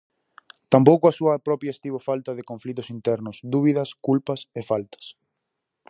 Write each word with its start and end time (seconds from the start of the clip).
Tampouco 0.73 1.05
a 1.07 1.15
súa 1.19 1.35
propia 1.47 1.73
estivo 1.75 1.99
falta 2.09 2.31
de 2.37 2.47
conflitos 2.51 2.87
internos, 2.95 3.35
dúbidas, 3.53 3.89
culpas 4.07 4.41
e 4.59 4.61
faltas. 4.69 5.05